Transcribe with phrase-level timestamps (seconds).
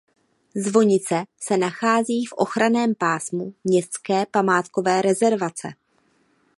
[0.55, 5.73] Zvonice se nachází v ochranném pásmu městské památkové rezervace.